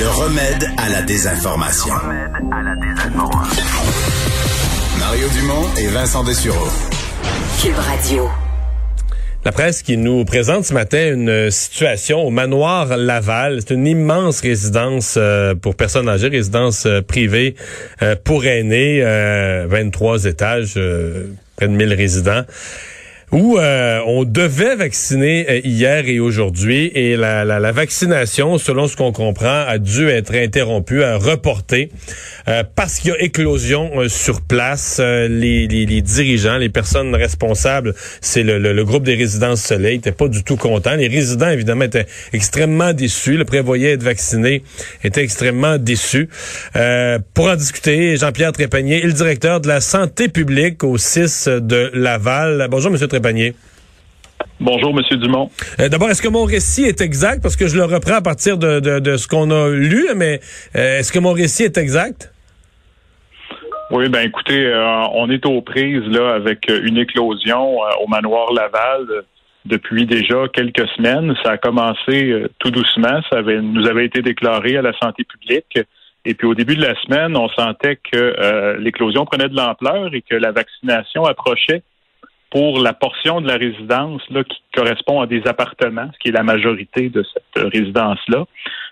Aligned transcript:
Le 0.00 0.08
remède 0.08 0.64
à 0.78 0.88
la 0.88 1.02
désinformation. 1.02 1.92
Mario 4.98 5.28
Dumont 5.28 5.66
et 5.76 5.88
Vincent 5.88 6.24
Dessureau. 6.24 6.68
Cube 7.62 7.76
Radio. 7.76 8.26
La 9.44 9.52
presse 9.52 9.82
qui 9.82 9.98
nous 9.98 10.24
présente 10.24 10.64
ce 10.64 10.72
matin 10.72 11.12
une 11.12 11.50
situation 11.50 12.22
au 12.22 12.30
manoir 12.30 12.96
Laval. 12.96 13.60
C'est 13.60 13.74
une 13.74 13.86
immense 13.86 14.40
résidence 14.40 15.16
euh, 15.18 15.54
pour 15.54 15.74
personnes 15.74 16.08
âgées, 16.08 16.28
résidence 16.28 16.86
euh, 16.86 17.02
privée 17.02 17.54
euh, 18.00 18.16
pour 18.16 18.46
aînés, 18.46 19.02
23 19.66 20.24
étages, 20.24 20.80
près 21.56 21.68
de 21.68 21.74
1000 21.74 21.92
résidents 21.92 22.44
où 23.32 23.58
euh, 23.58 24.00
on 24.06 24.24
devait 24.24 24.74
vacciner 24.74 25.46
euh, 25.48 25.60
hier 25.62 26.08
et 26.08 26.18
aujourd'hui 26.18 26.90
et 26.94 27.16
la, 27.16 27.44
la, 27.44 27.60
la, 27.60 27.72
vaccination, 27.72 28.58
selon 28.58 28.88
ce 28.88 28.96
qu'on 28.96 29.12
comprend, 29.12 29.64
a 29.66 29.78
dû 29.78 30.08
être 30.08 30.34
interrompue, 30.34 31.02
euh, 31.02 31.18
parce 32.74 32.98
qu'il 32.98 33.10
y 33.10 33.14
a 33.14 33.20
éclosion 33.20 33.90
sur 34.08 34.40
place. 34.40 34.98
Les, 35.00 35.66
les, 35.68 35.86
les, 35.86 36.02
dirigeants, 36.02 36.56
les 36.56 36.68
personnes 36.68 37.14
responsables, 37.14 37.94
c'est 38.20 38.42
le, 38.42 38.58
le, 38.58 38.84
groupe 38.84 39.04
des 39.04 39.14
résidences 39.14 39.62
Soleil, 39.62 39.96
n'étaient 39.96 40.12
pas 40.12 40.28
du 40.28 40.42
tout 40.42 40.56
contents. 40.56 40.96
Les 40.96 41.06
résidents, 41.06 41.50
évidemment, 41.50 41.84
étaient 41.84 42.06
extrêmement 42.32 42.92
déçus. 42.92 43.36
Le 43.36 43.44
prévoyait 43.44 43.92
être 43.92 44.02
vacciné, 44.02 44.62
était 45.04 45.22
extrêmement 45.22 45.78
déçu. 45.78 46.28
pour 47.34 47.46
en 47.48 47.56
discuter, 47.56 48.16
Jean-Pierre 48.16 48.52
Trépanier, 48.52 49.02
le 49.02 49.12
directeur 49.12 49.60
de 49.60 49.68
la 49.68 49.80
santé 49.80 50.28
publique 50.28 50.82
au 50.82 50.98
6 50.98 51.48
de 51.48 51.90
Laval. 51.94 52.66
Bonjour, 52.70 52.90
Monsieur 52.90 53.06
Trépanier. 53.06 53.19
Bonjour, 54.60 54.92
Monsieur 54.92 55.16
Dumont. 55.16 55.50
Euh, 55.80 55.88
d'abord, 55.88 56.10
est-ce 56.10 56.20
que 56.20 56.28
mon 56.28 56.44
récit 56.44 56.84
est 56.84 57.00
exact? 57.00 57.42
Parce 57.42 57.56
que 57.56 57.66
je 57.66 57.76
le 57.76 57.84
reprends 57.84 58.16
à 58.16 58.20
partir 58.20 58.58
de, 58.58 59.16
ce 59.16 59.26
qu'on 59.26 59.50
a 59.50 59.70
lu, 59.70 60.08
mais 60.14 60.40
euh, 60.76 60.98
est-ce 60.98 61.12
que 61.12 61.18
mon 61.18 61.32
récit 61.32 61.62
est 61.62 61.78
exact? 61.78 62.30
Oui, 63.90 64.10
ben 64.10 64.20
écoutez, 64.20 64.66
euh, 64.66 65.02
on 65.14 65.30
est 65.30 65.46
aux 65.46 65.62
prises 65.62 66.06
là 66.06 66.34
avec 66.34 66.70
une 66.70 66.98
éclosion 66.98 67.78
au 68.02 68.06
manoir 68.06 68.52
Laval 68.52 69.06
depuis 69.64 70.04
déjà 70.04 70.46
quelques 70.52 70.86
semaines. 70.90 71.34
Ça 71.42 71.52
a 71.52 71.56
commencé 71.56 72.44
tout 72.58 72.70
doucement. 72.70 73.20
Ça 73.30 73.38
avait, 73.38 73.60
nous 73.62 73.86
avait 73.88 74.04
été 74.04 74.20
déclaré 74.20 74.76
à 74.76 74.82
la 74.82 74.92
santé 75.02 75.24
publique. 75.24 75.78
Et 76.26 76.34
puis 76.34 76.46
au 76.46 76.54
début 76.54 76.76
de 76.76 76.82
la 76.82 76.94
semaine, 77.00 77.34
on 77.34 77.48
sentait 77.48 77.98
que 78.12 78.76
l'éclosion 78.78 79.24
prenait 79.24 79.48
de 79.48 79.56
l'ampleur 79.56 80.14
et 80.14 80.22
que 80.22 80.36
la 80.36 80.52
vaccination 80.52 81.24
approchait 81.24 81.82
pour 82.50 82.80
la 82.80 82.92
portion 82.92 83.40
de 83.40 83.46
la 83.46 83.56
résidence 83.56 84.22
là, 84.30 84.42
qui 84.44 84.60
correspond 84.74 85.20
à 85.20 85.26
des 85.26 85.46
appartements, 85.46 86.10
ce 86.12 86.18
qui 86.18 86.28
est 86.28 86.32
la 86.32 86.42
majorité 86.42 87.08
de 87.08 87.22
cette 87.22 87.72
résidence-là. 87.72 88.44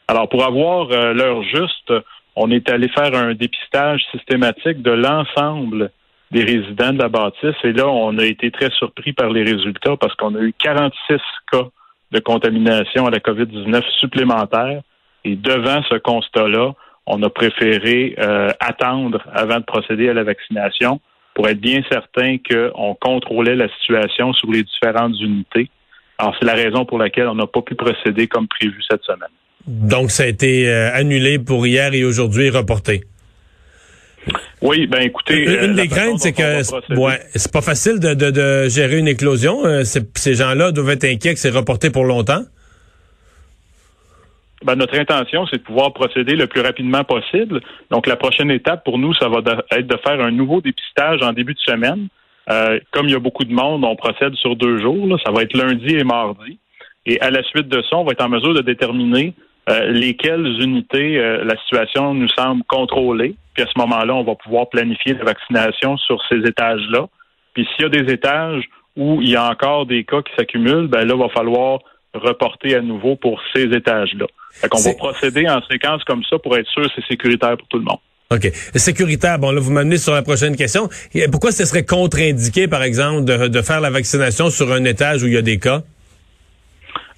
Alors, 0.07 0.29
pour 0.29 0.45
avoir 0.45 0.91
euh, 0.91 1.13
l'heure 1.13 1.43
juste, 1.43 1.93
on 2.37 2.51
est 2.51 2.71
allé 2.71 2.89
faire 2.89 3.15
un 3.15 3.35
dépistage 3.35 4.03
systématique 4.13 4.81
de 4.81 4.93
l'ensemble 4.93 5.91
des 6.31 6.45
résidents 6.45 6.93
de 6.93 6.99
la 6.99 7.09
bâtisse. 7.09 7.57
Et 7.65 7.73
là, 7.73 7.89
on 7.89 8.17
a 8.19 8.25
été 8.25 8.51
très 8.51 8.71
surpris 8.71 9.13
par 9.13 9.31
les 9.31 9.43
résultats 9.43 9.97
parce 9.97 10.15
qu'on 10.15 10.35
a 10.37 10.41
eu 10.41 10.53
46 10.53 11.17
cas 11.51 11.67
de 12.13 12.21
contamination 12.21 13.07
à 13.07 13.11
la 13.11 13.19
COVID-19 13.19 13.83
supplémentaires. 13.99 14.83
Et 15.25 15.37
devant 15.37 15.83
ce 15.91 15.97
constat-là, 15.97 16.75
on 17.07 17.23
a 17.23 17.31
préféré 17.31 18.15
euh, 18.19 18.51
attendre 18.61 19.23
avant 19.33 19.59
de 19.59 19.65
procéder 19.65 20.09
à 20.09 20.15
la 20.15 20.25
vaccination 20.25 21.01
pour 21.39 21.49
être 21.49 21.61
bien 21.61 21.83
certain 21.89 22.37
qu'on 22.39 22.97
contrôlait 23.01 23.55
la 23.55 23.69
situation 23.79 24.33
sur 24.33 24.51
les 24.51 24.65
différentes 24.65 25.15
unités. 25.21 25.71
Alors, 26.19 26.35
c'est 26.37 26.45
la 26.45 26.55
raison 26.55 26.85
pour 26.85 26.99
laquelle 26.99 27.29
on 27.29 27.37
n'a 27.37 27.47
pas 27.47 27.63
pu 27.63 27.77
procéder 27.77 28.27
comme 28.27 28.49
prévu 28.49 28.75
cette 28.91 29.05
semaine. 29.05 29.29
Donc, 29.69 30.11
ça 30.11 30.25
a 30.25 30.27
été 30.27 30.69
euh, 30.69 30.93
annulé 30.93 31.39
pour 31.39 31.65
hier 31.65 31.95
et 31.95 32.03
aujourd'hui 32.03 32.51
reporté. 32.51 33.05
Oui, 34.63 34.89
ben 34.89 35.01
écoutez. 35.01 35.65
Une, 35.65 35.77
des 35.77 35.87
craintes, 35.87 36.19
c'est 36.19 36.33
que 36.33 36.97
ouais, 36.97 37.21
c'est 37.37 37.53
pas 37.53 37.63
facile 37.63 38.01
de, 38.01 38.15
de, 38.15 38.69
gérer 38.69 38.99
une 38.99 39.07
éclosion. 39.07 39.65
Euh, 39.65 39.85
ces 39.85 40.35
gens-là 40.35 40.73
doivent 40.73 40.91
être 40.91 41.05
inquiets 41.05 41.35
que 41.35 41.41
c'est 41.41 41.51
reporté 41.51 41.91
pour 41.91 42.05
longtemps. 42.05 42.43
Ben, 44.65 44.75
notre 44.75 44.99
intention, 44.99 45.47
c'est 45.47 45.59
de 45.59 45.63
pouvoir 45.63 45.93
procéder 45.93 46.35
le 46.35 46.47
plus 46.47 46.61
rapidement 46.61 47.05
possible. 47.05 47.61
Donc, 47.91 48.07
la 48.07 48.17
prochaine 48.17 48.51
étape 48.51 48.85
pour 48.85 48.99
nous, 48.99 49.15
ça 49.15 49.29
va 49.29 49.41
être 49.71 49.87
de 49.87 49.97
faire 49.99 50.21
un 50.21 50.31
nouveau 50.31 50.61
dépistage 50.61 51.23
en 51.23 51.33
début 51.33 51.55
de 51.55 51.61
semaine. 51.61 52.09
Euh, 52.51 52.81
comme 52.93 53.07
il 53.07 53.13
y 53.13 53.17
a 53.17 53.21
beaucoup 53.21 53.45
de 53.45 53.53
monde, 53.53 53.85
on 53.85 53.95
procède 53.95 54.35
sur 54.35 54.57
deux 54.57 54.79
jours. 54.79 55.19
Ça 55.25 55.31
va 55.31 55.43
être 55.43 55.57
lundi 55.57 55.95
et 55.95 56.05
mardi. 56.05 56.59
Et 57.07 57.21
à 57.21 57.31
la 57.31 57.43
suite 57.45 57.69
de 57.69 57.83
ça, 57.83 57.97
on 57.97 58.05
va 58.05 58.13
être 58.13 58.25
en 58.25 58.29
mesure 58.29 58.55
de 58.55 58.63
déterminer 58.63 59.35
euh, 59.69 59.91
lesquelles 59.93 60.61
unités 60.61 61.19
euh, 61.19 61.45
la 61.45 61.57
situation 61.59 62.15
nous 62.15 62.29
semble 62.29 62.65
contrôlée. 62.65 63.35
Puis 63.55 63.63
à 63.63 63.67
ce 63.67 63.79
moment-là, 63.79 64.15
on 64.15 64.25
va 64.25 64.35
pouvoir 64.35 64.69
planifier 64.71 65.15
la 65.15 65.25
vaccination 65.25 65.97
sur 65.99 66.21
ces 66.29 66.39
étages-là. 66.39 67.07
Puis 67.55 67.67
s'il 67.75 67.83
y 67.83 67.87
a 67.87 67.89
des 67.91 68.13
étages 68.13 68.65
où 68.97 69.21
il 69.21 69.31
y 69.31 69.37
a 69.37 69.49
encore 69.49 69.87
des 69.87 70.05
cas 70.05 70.23
qui 70.23 70.33
s'accumulent, 70.37 70.89
ben 70.89 71.07
là, 71.07 71.15
il 71.15 71.21
va 71.21 71.29
falloir 71.29 71.81
reporter 72.15 72.75
à 72.75 72.81
nouveau 72.81 73.17
pour 73.17 73.41
ces 73.55 73.65
étages-là. 73.65 74.27
Fait 74.53 74.69
qu'on 74.69 74.81
va 74.81 74.95
procéder 74.95 75.49
en 75.49 75.61
séquence 75.71 76.03
comme 76.05 76.23
ça 76.29 76.39
pour 76.39 76.57
être 76.57 76.69
sûr 76.69 76.83
que 76.83 76.89
c'est 76.97 77.07
sécuritaire 77.07 77.57
pour 77.57 77.69
tout 77.69 77.79
le 77.79 77.85
monde. 77.85 77.99
OK. 78.31 78.51
Sécuritaire, 78.75 79.39
bon, 79.39 79.53
là, 79.53 79.61
vous 79.61 79.73
m'amenez 79.73 79.97
sur 79.97 80.13
la 80.13 80.23
prochaine 80.23 80.55
question. 80.55 80.89
Pourquoi 81.31 81.51
ce 81.51 81.65
serait 81.65 81.85
contre-indiqué, 81.85 82.69
par 82.69 82.83
exemple, 82.83 83.25
de, 83.25 83.63
faire 83.63 83.81
la 83.81 83.91
vaccination 83.91 84.51
sur 84.51 84.71
un 84.73 84.85
étage 84.85 85.23
où 85.23 85.27
il 85.29 85.35
y 85.35 85.39
a 85.39 85.43
des 85.43 85.59
cas? 85.59 85.83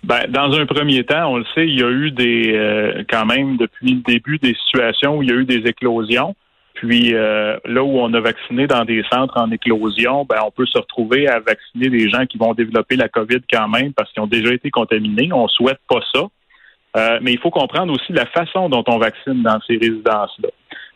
Ben, 0.04 0.26
dans 0.28 0.52
un 0.52 0.66
premier 0.66 1.04
temps, 1.04 1.32
on 1.32 1.38
le 1.38 1.44
sait, 1.54 1.66
il 1.66 1.78
y 1.78 1.82
a 1.82 1.90
eu 1.90 2.10
des, 2.10 2.52
euh, 2.54 3.02
quand 3.10 3.26
même, 3.26 3.56
depuis 3.56 3.94
le 3.94 4.02
début, 4.02 4.38
des 4.38 4.56
situations 4.66 5.18
où 5.18 5.22
il 5.22 5.28
y 5.28 5.32
a 5.32 5.34
eu 5.34 5.44
des 5.44 5.68
éclosions. 5.68 6.34
Puis 6.80 7.14
euh, 7.14 7.58
là 7.66 7.84
où 7.84 7.98
on 7.98 8.12
a 8.14 8.20
vacciné 8.20 8.66
dans 8.66 8.86
des 8.86 9.04
centres 9.12 9.36
en 9.36 9.50
éclosion, 9.50 10.24
ben 10.24 10.38
on 10.46 10.50
peut 10.50 10.64
se 10.64 10.78
retrouver 10.78 11.28
à 11.28 11.38
vacciner 11.38 11.90
des 11.90 12.08
gens 12.08 12.24
qui 12.24 12.38
vont 12.38 12.54
développer 12.54 12.96
la 12.96 13.10
COVID 13.10 13.40
quand 13.52 13.68
même 13.68 13.92
parce 13.92 14.10
qu'ils 14.12 14.22
ont 14.22 14.26
déjà 14.26 14.54
été 14.54 14.70
contaminés. 14.70 15.28
On 15.30 15.46
souhaite 15.46 15.80
pas 15.86 16.00
ça. 16.14 16.22
Euh, 16.96 17.18
mais 17.20 17.34
il 17.34 17.38
faut 17.38 17.50
comprendre 17.50 17.92
aussi 17.92 18.14
la 18.14 18.24
façon 18.24 18.70
dont 18.70 18.82
on 18.88 18.96
vaccine 18.96 19.42
dans 19.42 19.60
ces 19.66 19.76
résidences-là. 19.76 20.48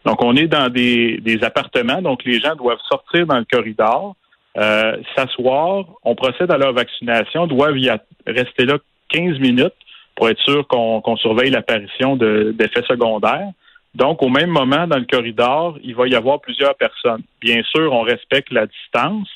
Donc, 0.06 0.24
on 0.24 0.34
est 0.36 0.46
dans 0.46 0.70
des, 0.70 1.38
appartements, 1.42 2.00
donc 2.00 2.24
les 2.24 2.40
gens 2.40 2.56
doivent 2.56 2.80
sortir 2.88 3.26
dans 3.26 3.38
le 3.38 3.44
corridor, 3.44 4.16
euh, 4.56 4.96
s'asseoir, 5.14 5.84
on 6.02 6.14
procède 6.14 6.50
à 6.50 6.56
leur 6.56 6.72
vaccination, 6.72 7.46
doivent 7.46 7.78
y 7.78 7.90
rester 8.26 8.64
là 8.64 8.78
15 9.10 9.38
minutes 9.38 9.74
pour 10.16 10.30
être 10.30 10.40
sûr 10.40 10.66
qu'on 10.66 11.16
surveille 11.16 11.50
l'apparition 11.50 12.16
d'effets 12.16 12.84
secondaires. 12.88 13.50
Donc, 13.94 14.22
au 14.22 14.28
même 14.28 14.50
moment, 14.50 14.86
dans 14.86 14.98
le 14.98 15.06
corridor, 15.10 15.78
il 15.82 15.94
va 15.94 16.08
y 16.08 16.14
avoir 16.14 16.40
plusieurs 16.40 16.74
personnes. 16.74 17.22
Bien 17.40 17.62
sûr, 17.62 17.92
on 17.92 18.02
respecte 18.02 18.50
la 18.50 18.66
distance, 18.66 19.28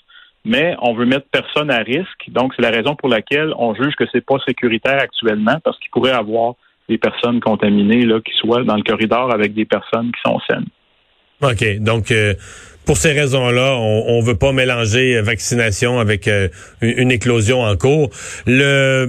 mais 0.44 0.74
on 0.82 0.94
veut 0.94 1.06
mettre 1.06 1.26
personne 1.30 1.70
à 1.70 1.78
risque. 1.78 2.28
Donc, 2.28 2.52
c'est 2.56 2.62
la 2.62 2.70
raison 2.70 2.96
pour 2.96 3.08
laquelle 3.08 3.52
on 3.56 3.74
juge 3.74 3.94
que 3.96 4.04
c'est 4.12 4.24
pas 4.24 4.36
sécuritaire 4.46 5.00
actuellement, 5.00 5.58
parce 5.62 5.78
qu'il 5.78 5.90
pourrait 5.90 6.10
y 6.10 6.14
avoir 6.14 6.54
des 6.88 6.98
personnes 6.98 7.40
contaminées 7.40 8.04
là, 8.04 8.20
qui 8.20 8.32
soient 8.38 8.64
dans 8.64 8.76
le 8.76 8.82
corridor 8.82 9.32
avec 9.32 9.54
des 9.54 9.64
personnes 9.64 10.10
qui 10.10 10.20
sont 10.24 10.40
saines. 10.48 10.66
OK. 11.42 11.78
Donc, 11.78 12.10
euh, 12.10 12.34
pour 12.84 12.96
ces 12.96 13.12
raisons-là, 13.12 13.76
on 13.76 14.20
ne 14.20 14.26
veut 14.26 14.38
pas 14.38 14.52
mélanger 14.52 15.20
vaccination 15.20 16.00
avec 16.00 16.26
euh, 16.26 16.48
une 16.80 17.12
éclosion 17.12 17.62
en 17.62 17.76
cours. 17.76 18.10
Le 18.46 19.08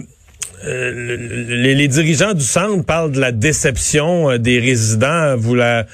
euh, 0.65 1.17
les, 1.47 1.87
dirigeants 1.87 2.33
du 2.33 2.41
centre 2.41 2.85
parlent 2.85 3.11
de 3.11 3.19
la 3.19 3.31
déception 3.31 4.29
euh, 4.29 4.37
des 4.37 4.59
résidents. 4.59 5.35
Vous 5.37 5.55
la, 5.55 5.85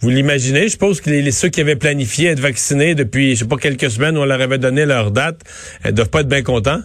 vous 0.00 0.10
l'imaginez? 0.10 0.64
Je 0.64 0.68
suppose 0.68 1.00
que 1.00 1.10
les, 1.10 1.30
ceux 1.30 1.48
qui 1.48 1.60
avaient 1.60 1.76
planifié 1.76 2.30
être 2.30 2.40
vaccinés 2.40 2.94
depuis, 2.94 3.34
je 3.34 3.40
sais 3.40 3.48
pas, 3.48 3.56
quelques 3.56 3.90
semaines 3.90 4.16
où 4.16 4.20
on 4.20 4.24
leur 4.24 4.40
avait 4.40 4.58
donné 4.58 4.86
leur 4.86 5.10
date, 5.10 5.40
ne 5.84 5.90
doivent 5.90 6.10
pas 6.10 6.20
être 6.20 6.28
bien 6.28 6.42
contents? 6.42 6.80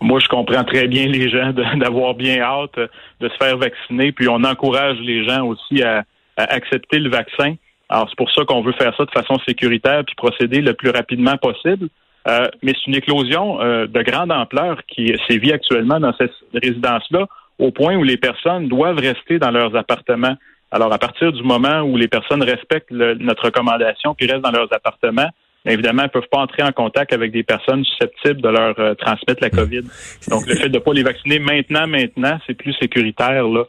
Moi, 0.00 0.20
je 0.20 0.28
comprends 0.28 0.64
très 0.64 0.88
bien 0.88 1.06
les 1.06 1.30
gens 1.30 1.52
d'avoir 1.76 2.14
bien 2.14 2.40
hâte 2.40 2.78
de 3.20 3.28
se 3.28 3.36
faire 3.36 3.56
vacciner, 3.56 4.12
puis 4.12 4.28
on 4.28 4.42
encourage 4.44 4.98
les 5.00 5.24
gens 5.24 5.46
aussi 5.46 5.82
à, 5.82 6.04
à 6.36 6.52
accepter 6.54 6.98
le 6.98 7.10
vaccin. 7.10 7.54
Alors, 7.88 8.08
c'est 8.08 8.16
pour 8.16 8.30
ça 8.32 8.44
qu'on 8.44 8.62
veut 8.62 8.72
faire 8.72 8.94
ça 8.96 9.04
de 9.04 9.10
façon 9.10 9.38
sécuritaire 9.46 10.04
puis 10.04 10.14
procéder 10.16 10.60
le 10.60 10.74
plus 10.74 10.90
rapidement 10.90 11.36
possible. 11.36 11.88
Euh, 12.28 12.48
mais 12.62 12.72
c'est 12.74 12.88
une 12.88 12.96
éclosion 12.96 13.60
euh, 13.60 13.86
de 13.86 14.02
grande 14.02 14.30
ampleur 14.30 14.82
qui 14.86 15.14
sévit 15.28 15.52
actuellement 15.52 15.98
dans 15.98 16.12
cette 16.18 16.32
résidence-là, 16.52 17.26
au 17.58 17.70
point 17.70 17.96
où 17.96 18.02
les 18.02 18.18
personnes 18.18 18.68
doivent 18.68 18.98
rester 18.98 19.38
dans 19.38 19.50
leurs 19.50 19.74
appartements. 19.76 20.36
Alors, 20.70 20.92
à 20.92 20.98
partir 20.98 21.32
du 21.32 21.42
moment 21.42 21.80
où 21.80 21.96
les 21.96 22.08
personnes 22.08 22.42
respectent 22.42 22.90
notre 22.90 23.46
recommandation 23.46 24.14
puis 24.14 24.30
restent 24.30 24.44
dans 24.44 24.50
leurs 24.50 24.72
appartements, 24.72 25.30
évidemment, 25.64 26.02
ne 26.02 26.08
peuvent 26.08 26.28
pas 26.30 26.40
entrer 26.40 26.62
en 26.62 26.72
contact 26.72 27.14
avec 27.14 27.32
des 27.32 27.42
personnes 27.42 27.84
susceptibles 27.84 28.42
de 28.42 28.48
leur 28.48 28.78
euh, 28.78 28.94
transmettre 28.94 29.42
la 29.42 29.50
COVID. 29.50 29.84
Donc, 30.28 30.46
le 30.46 30.54
fait 30.54 30.68
de 30.68 30.74
ne 30.74 30.82
pas 30.82 30.92
les 30.92 31.02
vacciner 31.02 31.38
maintenant, 31.38 31.86
maintenant, 31.86 32.38
c'est 32.46 32.54
plus 32.54 32.74
sécuritaire 32.74 33.48
là. 33.48 33.64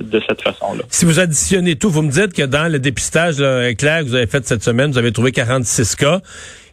de 0.00 0.22
cette 0.26 0.40
façon-là. 0.40 0.84
Si 0.88 1.04
vous 1.04 1.18
additionnez 1.18 1.74
tout, 1.74 1.90
vous 1.90 2.02
me 2.02 2.10
dites 2.10 2.32
que 2.32 2.46
dans 2.46 2.70
le 2.70 2.78
dépistage 2.78 3.38
clair 3.76 4.00
que 4.00 4.04
vous 4.04 4.14
avez 4.14 4.28
fait 4.28 4.46
cette 4.46 4.62
semaine, 4.62 4.92
vous 4.92 4.98
avez 4.98 5.12
trouvé 5.12 5.32
46 5.32 5.96
cas 5.96 6.20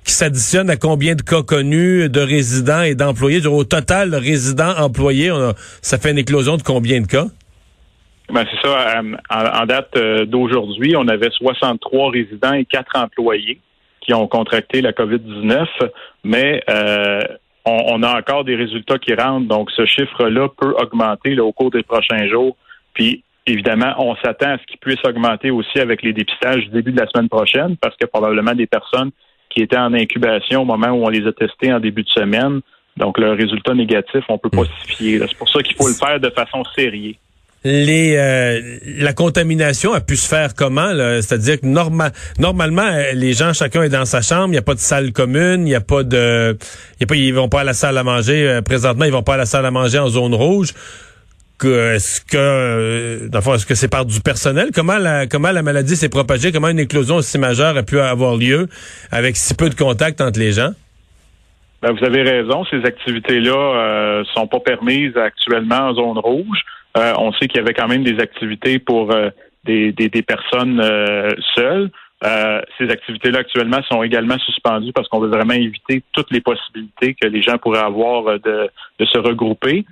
qui 0.07 0.13
s'additionne 0.13 0.69
à 0.69 0.77
combien 0.77 1.15
de 1.15 1.21
cas 1.21 1.44
connus 1.44 2.09
de 2.09 2.21
résidents 2.21 2.81
et 2.81 2.95
d'employés? 2.95 3.45
Au 3.45 3.63
total, 3.65 4.15
résidents, 4.15 4.74
employés, 4.80 5.31
ça 5.81 5.98
fait 5.98 6.12
une 6.12 6.18
éclosion 6.18 6.56
de 6.57 6.63
combien 6.63 7.01
de 7.01 7.07
cas? 7.07 7.25
Ben, 8.30 8.45
c'est 8.50 8.68
ça. 8.68 9.01
En, 9.30 9.65
date 9.65 9.98
d'aujourd'hui, 10.27 10.95
on 10.98 11.07
avait 11.07 11.30
63 11.30 12.12
résidents 12.12 12.54
et 12.54 12.65
4 12.65 12.88
employés 12.95 13.59
qui 14.01 14.13
ont 14.13 14.27
contracté 14.27 14.81
la 14.81 14.94
COVID-19, 14.94 15.65
mais 16.24 16.62
on, 17.65 18.01
a 18.04 18.18
encore 18.18 18.45
des 18.45 18.56
résultats 18.56 18.98
qui 18.98 19.13
rentrent. 19.13 19.48
Donc, 19.48 19.69
ce 19.71 19.86
chiffre-là 19.86 20.48
peut 20.57 20.74
augmenter 20.81 21.38
au 21.39 21.51
cours 21.51 21.71
des 21.71 21.83
prochains 21.83 22.27
jours. 22.27 22.56
Puis, 22.94 23.24
évidemment, 23.45 23.94
on 23.98 24.15
s'attend 24.18 24.51
à 24.51 24.57
ce 24.57 24.63
qu'il 24.68 24.80
puisse 24.80 25.04
augmenter 25.06 25.51
aussi 25.51 25.80
avec 25.80 26.01
les 26.01 26.13
dépistages 26.13 26.63
du 26.63 26.69
début 26.69 26.92
de 26.94 27.00
la 27.00 27.07
semaine 27.07 27.30
prochaine, 27.30 27.75
parce 27.77 27.95
que 27.98 28.06
probablement 28.06 28.54
des 28.54 28.68
personnes 28.68 29.12
qui 29.57 29.63
étaient 29.63 29.75
en 29.75 29.92
incubation 29.94 30.62
au 30.62 30.65
moment 30.65 30.89
où 30.89 31.06
on 31.06 31.09
les 31.09 31.25
a 31.25 31.31
testés 31.31 31.74
en 31.74 31.80
début 31.80 32.04
de 32.04 32.09
semaine, 32.09 32.62
donc 32.95 33.18
le 33.18 33.31
résultat 33.31 33.74
négatif, 33.74 34.24
on 34.30 34.38
peut 34.38 34.51
pas 34.51 34.62
hmm. 34.62 34.86
se 34.86 34.95
fier. 34.95 35.21
C'est 35.27 35.38
pour 35.38 35.50
ça 35.50 35.63
qu'il 35.63 35.75
faut 35.75 35.88
le 35.88 35.95
faire 35.95 36.19
de 36.19 36.30
façon 36.30 36.63
sérieuse 36.75 37.15
les 37.63 38.15
euh, 38.15 38.77
la 39.00 39.13
contamination 39.13 39.92
a 39.92 40.00
pu 40.00 40.15
se 40.15 40.27
faire 40.27 40.54
comment 40.54 40.92
C'est-à-dire 41.21 41.59
que 41.59 41.65
normalement 41.65 42.83
euh, 42.83 43.13
les 43.13 43.33
gens 43.33 43.51
chacun 43.51 43.83
est 43.83 43.89
dans 43.89 44.06
sa 44.06 44.21
chambre, 44.21 44.50
il 44.50 44.51
n'y 44.51 44.57
a 44.57 44.62
pas 44.62 44.75
de 44.75 44.80
salle 44.80 45.12
commune, 45.12 45.62
il 45.62 45.71
n'y 45.71 45.75
a 45.75 45.81
pas 45.81 46.04
de 46.04 46.56
y 47.00 47.04
a 47.04 47.07
pas 47.07 47.15
ils 47.15 47.33
vont 47.33 47.50
pas 47.50 47.62
à 47.62 47.63
la 47.63 47.74
salle 47.74 47.98
à 47.98 48.04
manger 48.04 48.48
euh, 48.48 48.62
présentement, 48.62 49.06
ils 49.06 49.12
vont 49.12 49.24
pas 49.24 49.33
à 49.33 49.38
la 49.38 49.45
salle 49.45 49.65
à 49.65 49.71
manger 49.71 49.98
en 49.98 50.07
zone 50.07 50.36
rouge. 50.36 50.74
Est-ce 51.65 52.21
que 52.21 53.27
dans 53.30 53.39
est-ce 53.39 53.65
que 53.65 53.75
c'est 53.75 53.88
par 53.88 54.06
du 54.06 54.21
personnel? 54.21 54.69
Comment 54.74 54.98
la 54.98 55.27
comment 55.27 55.51
la 55.51 55.63
maladie 55.63 55.95
s'est 55.95 56.09
propagée? 56.09 56.51
Comment 56.51 56.69
une 56.69 56.80
éclosion 56.80 57.15
aussi 57.15 57.39
majeure 57.39 57.75
a 57.75 57.83
pu 57.83 58.00
avoir 58.00 58.36
lieu 58.36 58.68
avec 59.12 59.36
si 59.36 59.56
peu 59.56 59.69
de 59.69 59.75
contact 59.75 60.21
entre 60.21 60.39
les 60.39 60.51
gens? 60.51 60.71
Ben, 61.81 61.92
vous 61.92 62.04
avez 62.06 62.24
raison, 62.24 62.65
ces 62.65 62.83
activités-là 62.86 64.24
sont 64.33 64.48
pas 64.48 64.59
permises 64.59 65.15
actuellement 65.15 65.89
en 65.89 65.94
zone 65.94 66.18
rouge. 66.18 66.63
Euh, 66.98 67.13
on 67.18 67.31
sait 67.33 67.48
qu'il 67.48 67.57
y 67.57 67.63
avait 67.63 67.74
quand 67.74 67.88
même 67.88 68.04
des 68.04 68.19
activités 68.19 68.80
pour 68.80 69.12
euh, 69.12 69.30
des, 69.65 69.94
personnes 70.25 70.80
euh, 70.80 71.36
seules. 71.56 71.89
ces 72.77 72.89
activités-là 72.89 73.39
actuellement 73.39 73.81
sont 73.92 74.01
également 74.01 74.38
suspendues 74.39 74.94
parce 74.94 75.07
qu'on 75.09 75.19
veut 75.19 75.30
vraiment 75.30 75.54
éviter 75.54 76.01
toutes 76.13 76.31
les 76.31 76.42
possibilités 76.42 77.13
que 77.13 77.27
les 77.27 77.42
gens 77.42 77.57
pourraient 77.57 77.80
avoir 77.80 78.39
de, 78.39 78.69
se 79.00 79.18
regrouper. 79.19 79.86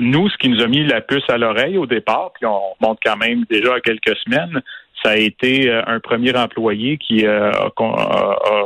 Nous, 0.00 0.28
ce 0.28 0.36
qui 0.38 0.48
nous 0.48 0.62
a 0.62 0.66
mis 0.66 0.86
la 0.86 1.00
puce 1.00 1.28
à 1.28 1.36
l'oreille 1.36 1.76
au 1.76 1.86
départ, 1.86 2.32
puis 2.34 2.46
on 2.46 2.60
monte 2.80 2.98
quand 3.04 3.16
même 3.16 3.44
déjà 3.50 3.74
à 3.74 3.80
quelques 3.80 4.16
semaines, 4.24 4.62
ça 5.02 5.10
a 5.10 5.16
été 5.16 5.70
un 5.70 6.00
premier 6.00 6.34
employé 6.36 6.96
qui 6.96 7.26
a, 7.26 7.50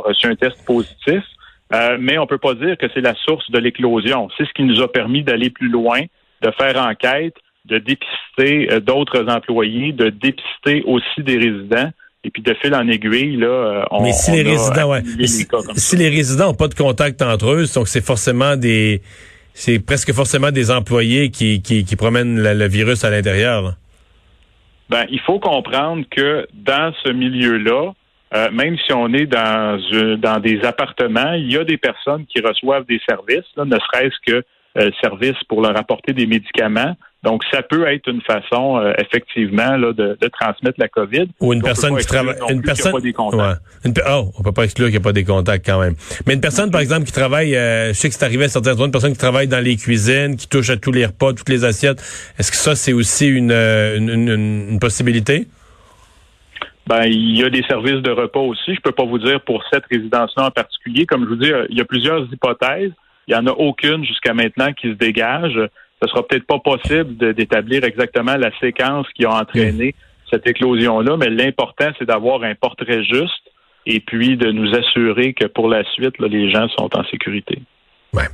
reçu 0.05 0.27
un 0.27 0.37
test 0.37 0.65
positif. 0.65 1.23
mais 1.99 2.17
on 2.19 2.27
peut 2.27 2.39
pas 2.39 2.55
dire 2.55 2.77
que 2.79 2.87
c'est 2.95 3.01
la 3.01 3.15
source 3.15 3.51
de 3.51 3.59
l'éclosion. 3.59 4.29
C'est 4.39 4.47
ce 4.47 4.53
qui 4.53 4.63
nous 4.63 4.81
a 4.81 4.91
permis 4.91 5.25
d'aller 5.25 5.51
plus 5.51 5.69
loin, 5.69 6.01
de 6.43 6.51
faire 6.53 6.77
enquête, 6.77 7.35
de 7.67 7.79
dépister 7.79 8.73
euh, 8.73 8.81
d'autres 8.81 9.27
employés, 9.29 9.93
de 9.93 10.11
dépister 10.11 10.83
aussi 10.87 11.23
des 11.23 11.37
résidents. 11.37 11.91
Et 12.23 12.31
puis 12.31 12.43
de 12.43 12.53
fil 12.61 12.75
en 12.75 12.87
aiguille, 12.87 13.37
là, 13.37 13.47
euh, 13.47 13.85
on, 13.91 14.03
Mais 14.03 14.13
si 14.13 14.31
les 14.31 14.43
résidents, 14.43 14.91
ouais. 14.91 15.03
si, 15.25 15.97
les 15.97 16.11
résidents 16.11 16.49
n'ont 16.49 16.55
pas 16.55 16.69
de 16.69 16.75
contact 16.75 17.23
entre 17.23 17.53
eux, 17.53 17.65
donc 17.75 17.89
c'est 17.89 18.05
forcément 18.05 18.57
des, 18.57 19.01
c'est 19.61 19.79
presque 19.79 20.13
forcément 20.15 20.51
des 20.51 20.71
employés 20.71 21.31
qui, 21.31 21.61
qui, 21.61 21.97
promènent 21.97 22.41
le 22.43 22.67
virus 22.67 23.05
à 23.05 23.11
l'intérieur. 23.11 23.75
Ben, 24.89 25.05
il 25.11 25.21
faut 25.21 25.39
comprendre 25.39 26.05
que 26.11 26.49
dans 26.55 26.93
ce 27.05 27.11
milieu-là, 27.11 27.93
euh, 28.33 28.51
même 28.53 28.79
si 28.79 28.93
on 28.95 29.13
est 29.13 29.27
dans 29.27 29.79
dans 30.17 30.41
des 30.41 30.63
appartements, 30.65 31.35
il 31.35 31.53
y 31.53 31.59
a 31.59 31.65
des 31.65 31.77
personnes 31.77 32.25
qui 32.27 32.41
reçoivent 32.41 32.87
des 32.87 33.01
services, 33.07 33.51
ne 33.59 33.79
serait-ce 33.79 34.17
que 34.27 34.43
euh, 34.79 34.91
services 35.03 35.43
pour 35.49 35.63
leur 35.63 35.77
apporter 35.77 36.13
des 36.13 36.27
médicaments. 36.27 36.95
Donc, 37.25 37.43
ça 37.51 37.61
peut 37.61 37.89
être 37.89 38.09
une 38.09 38.23
façon, 38.23 38.79
euh, 38.79 38.93
effectivement, 38.99 39.77
là, 39.77 39.93
de, 39.93 40.17
de, 40.21 40.29
transmettre 40.29 40.79
la 40.79 40.87
COVID. 40.87 41.27
Ou 41.41 41.53
une 41.53 41.61
personne 41.61 41.97
qui 41.99 42.07
travaille. 42.07 42.37
Une 42.49 42.63
personne. 42.63 42.93
Pas 42.93 43.01
des 43.01 43.13
contacts. 43.13 43.61
Ouais. 43.85 43.93
oh, 44.09 44.31
on 44.39 44.43
peut 44.45 44.53
pas 44.53 44.63
exclure 44.63 44.87
qu'il 44.87 44.95
n'y 44.95 45.01
a 45.01 45.05
pas 45.05 45.13
des 45.13 45.25
contacts 45.25 45.67
quand 45.67 45.81
même. 45.81 45.97
Mais 46.25 46.35
une 46.35 46.41
personne, 46.41 46.71
par 46.71 46.81
exemple, 46.81 47.05
qui 47.05 47.13
travaille, 47.13 47.57
euh, 47.57 47.89
je 47.89 47.95
sais 47.95 48.09
que 48.09 48.15
c'est 48.15 48.25
arrivé 48.25 48.45
à 48.45 48.49
certaines 48.49 48.77
zones, 48.77 48.87
une 48.87 48.93
personne 48.93 49.13
qui 49.13 49.19
travaille 49.19 49.49
dans 49.49 49.63
les 49.63 49.75
cuisines, 49.77 50.37
qui 50.37 50.49
touche 50.49 50.71
à 50.71 50.77
tous 50.77 50.93
les 50.93 51.05
repas, 51.05 51.33
toutes 51.33 51.49
les 51.49 51.65
assiettes. 51.65 52.01
Est-ce 52.39 52.53
que 52.53 52.57
ça, 52.57 52.77
c'est 52.77 52.93
aussi 52.93 53.27
une, 53.27 53.51
une, 53.51 54.09
une, 54.09 54.69
une 54.71 54.79
possibilité? 54.79 55.49
Ben, 56.87 57.07
il 57.07 57.39
y 57.39 57.43
a 57.43 57.51
des 57.51 57.63
services 57.65 58.03
de 58.03 58.11
repas 58.13 58.41
aussi. 58.41 58.75
Je 58.75 58.81
peux 58.81 58.93
pas 58.93 59.05
vous 59.05 59.19
dire 59.19 59.41
pour 59.43 59.65
cette 59.73 59.85
résidence-là 59.91 60.47
en 60.47 60.51
particulier. 60.53 61.07
Comme 61.07 61.25
je 61.25 61.29
vous 61.29 61.37
dis, 61.37 61.51
il 61.71 61.77
y 61.77 61.81
a 61.81 61.85
plusieurs 61.85 62.33
hypothèses. 62.33 62.93
Il 63.31 63.37
n'y 63.37 63.39
en 63.39 63.47
a 63.47 63.53
aucune 63.53 64.05
jusqu'à 64.05 64.35
maintenant 64.35 64.73
qui 64.73 64.89
se 64.89 64.95
dégage 64.95 65.59
ce 66.03 66.09
sera 66.09 66.27
peut-être 66.27 66.47
pas 66.47 66.59
possible 66.59 67.35
d'établir 67.35 67.85
exactement 67.85 68.37
la 68.37 68.51
séquence 68.59 69.07
qui 69.15 69.25
a 69.25 69.31
entraîné 69.31 69.95
cette 70.31 70.47
éclosion-là, 70.47 71.17
mais 71.19 71.29
l'important, 71.29 71.91
c'est 71.99 72.07
d'avoir 72.07 72.43
un 72.43 72.55
portrait 72.55 73.05
juste 73.05 73.43
et 73.87 74.01
puis 74.01 74.37
de 74.37 74.51
nous 74.51 74.73
assurer 74.75 75.35
que 75.35 75.47
pour 75.47 75.69
la 75.69 75.83
suite, 75.93 76.15
les 76.21 76.51
gens 76.51 76.69
sont 76.79 76.89
en 76.97 77.05
sécurité. 77.05 77.59
Ouais. 78.13 78.25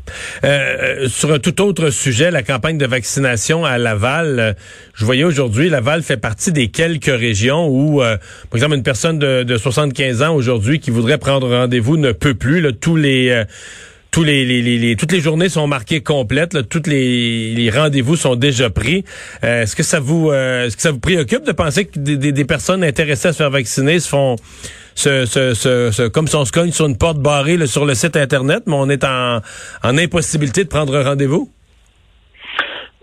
Euh, 0.45 1.07
sur 1.09 1.33
un 1.33 1.39
tout 1.39 1.61
autre 1.61 1.91
sujet, 1.91 2.31
la 2.31 2.43
campagne 2.43 2.79
de 2.79 2.87
vaccination 2.87 3.65
à 3.65 3.77
Laval, 3.77 4.39
euh, 4.39 4.53
je 4.95 5.05
voyais 5.05 5.25
aujourd'hui, 5.25 5.69
Laval 5.69 6.03
fait 6.03 6.17
partie 6.17 6.51
des 6.51 6.69
quelques 6.69 7.05
régions 7.05 7.69
où, 7.69 8.01
euh, 8.01 8.17
par 8.51 8.57
exemple, 8.57 8.75
une 8.75 8.83
personne 8.83 9.19
de, 9.19 9.43
de 9.43 9.57
75 9.59 10.23
ans 10.23 10.35
aujourd'hui 10.35 10.81
qui 10.81 10.91
voudrait 10.91 11.19
prendre 11.19 11.49
rendez-vous 11.49 11.99
ne 11.99 12.13
peut 12.13 12.35
plus. 12.35 12.63
Là, 12.63 12.73
tous 12.73 12.97
les 12.97 13.45
tous 14.17 14.25
les, 14.25 14.47
les, 14.47 14.97
toutes 14.97 15.13
les 15.13 15.21
journées 15.21 15.51
sont 15.51 15.67
marquées 15.67 16.03
complètes, 16.03 16.55
là, 16.55 16.63
tous 16.63 16.85
les, 16.87 17.53
les 17.53 17.69
rendez-vous 17.69 18.17
sont 18.17 18.35
déjà 18.35 18.71
pris. 18.71 19.05
Euh, 19.45 19.65
est-ce 19.65 19.77
que 19.77 19.83
ça 19.83 20.01
vous 20.01 20.31
euh, 20.31 20.65
est-ce 20.65 20.75
que 20.75 20.81
ça 20.81 20.91
vous 20.91 21.01
préoccupe 21.01 21.45
de 21.45 21.53
penser 21.53 21.85
que 21.85 21.99
des, 21.99 22.33
des, 22.33 22.45
personnes 22.47 22.83
intéressées 22.83 23.29
à 23.29 23.33
se 23.35 23.37
faire 23.37 23.51
vacciner 23.51 24.01
se 24.01 24.09
font 24.09 24.37
se, 24.95 25.27
se, 25.27 25.53
se, 25.53 26.09
comme 26.09 26.29
si 26.29 26.35
on 26.35 26.47
se 26.47 26.53
cogne 26.53 26.73
sur 26.73 26.87
une 26.87 26.97
porte 26.97 27.19
barrée 27.19 27.67
sur 27.67 27.85
le 27.85 27.95
site 27.95 28.17
internet, 28.17 28.63
mais 28.67 28.77
on 28.79 28.89
est 28.89 29.05
en, 29.05 29.43
en 29.83 29.99
impossibilité 29.99 30.65
de 30.65 30.71
prendre 30.71 30.99
rendez-vous? 30.99 31.53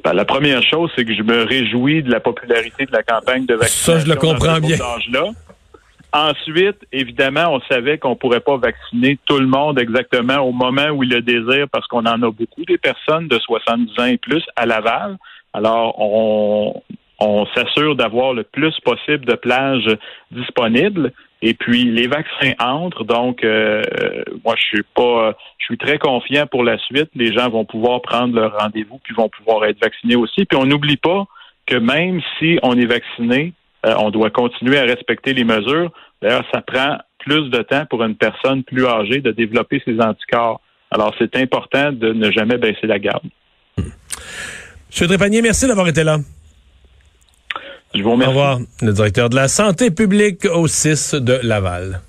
Ben, 0.03 0.13
la 0.13 0.25
première 0.25 0.63
chose, 0.63 0.89
c'est 0.95 1.05
que 1.05 1.13
je 1.13 1.21
me 1.21 1.43
réjouis 1.43 2.01
de 2.01 2.09
la 2.09 2.21
popularité 2.21 2.87
de 2.87 2.91
la 2.91 3.03
campagne 3.03 3.45
de 3.45 3.53
vaccination. 3.53 3.93
Ça, 3.93 3.99
je 3.99 4.09
le 4.09 4.15
comprends 4.15 4.59
bien. 4.59 4.77
Ensuite, 6.13 6.77
évidemment, 6.91 7.55
on 7.55 7.59
savait 7.61 7.97
qu'on 7.97 8.15
pourrait 8.15 8.39
pas 8.39 8.57
vacciner 8.57 9.17
tout 9.25 9.39
le 9.39 9.47
monde 9.47 9.79
exactement 9.79 10.37
au 10.37 10.51
moment 10.51 10.89
où 10.89 11.01
il 11.01 11.09
le 11.09 11.21
désire 11.23 11.67
parce 11.71 11.87
qu'on 11.87 12.05
en 12.05 12.21
a 12.21 12.29
beaucoup 12.31 12.63
des 12.67 12.77
personnes 12.77 13.27
de 13.27 13.39
70 13.39 13.99
ans 13.99 14.05
et 14.05 14.17
plus 14.17 14.43
à 14.55 14.67
Laval. 14.67 15.17
Alors, 15.53 15.99
on, 15.99 16.83
on 17.19 17.47
s'assure 17.55 17.95
d'avoir 17.95 18.33
le 18.33 18.43
plus 18.43 18.79
possible 18.81 19.25
de 19.25 19.33
plages 19.33 19.89
disponibles. 20.31 21.13
Et 21.41 21.55
puis 21.55 21.83
les 21.85 22.07
vaccins 22.07 22.53
entrent, 22.59 23.03
donc 23.03 23.43
euh, 23.43 23.81
moi 24.45 24.55
je 24.55 24.63
suis 24.63 24.83
pas, 24.95 25.35
je 25.57 25.65
suis 25.65 25.77
très 25.77 25.97
confiant 25.97 26.47
pour 26.47 26.63
la 26.63 26.77
suite. 26.77 27.09
Les 27.15 27.33
gens 27.33 27.49
vont 27.49 27.65
pouvoir 27.65 28.01
prendre 28.01 28.35
leur 28.35 28.57
rendez-vous 28.57 28.99
puis 29.03 29.13
vont 29.13 29.29
pouvoir 29.29 29.65
être 29.65 29.79
vaccinés 29.81 30.15
aussi. 30.15 30.45
Puis 30.45 30.57
on 30.57 30.65
n'oublie 30.65 30.95
pas 30.95 31.25
que 31.65 31.75
même 31.75 32.21
si 32.37 32.59
on 32.63 32.77
est 32.77 32.85
vacciné, 32.85 33.53
euh, 33.85 33.95
on 33.97 34.09
doit 34.11 34.29
continuer 34.29 34.77
à 34.77 34.83
respecter 34.83 35.33
les 35.33 35.43
mesures. 35.43 35.91
D'ailleurs, 36.21 36.45
ça 36.53 36.61
prend 36.61 36.97
plus 37.19 37.49
de 37.49 37.61
temps 37.61 37.85
pour 37.89 38.03
une 38.03 38.15
personne 38.15 38.63
plus 38.63 38.85
âgée 38.85 39.19
de 39.19 39.31
développer 39.31 39.81
ses 39.85 39.99
anticorps. 39.99 40.61
Alors, 40.91 41.13
c'est 41.17 41.35
important 41.35 41.91
de 41.91 42.13
ne 42.13 42.31
jamais 42.31 42.57
baisser 42.57 42.87
la 42.87 42.99
garde. 42.99 43.23
M. 43.77 43.85
Trépanier, 45.07 45.41
merci 45.41 45.67
d'avoir 45.67 45.87
été 45.87 46.03
là. 46.03 46.17
Je 47.95 48.01
vous 48.01 48.11
remercie. 48.11 48.33
Au 48.33 48.37
revoir, 48.37 48.59
le 48.81 48.91
directeur 48.91 49.29
de 49.29 49.35
la 49.35 49.47
santé 49.47 49.91
publique 49.91 50.45
au 50.45 50.67
6 50.67 51.15
de 51.15 51.39
Laval. 51.43 52.01